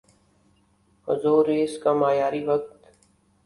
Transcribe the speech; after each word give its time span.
Azores 1.07 1.73
کا 1.83 1.91
معیاری 1.93 2.43
وقت 2.45 2.79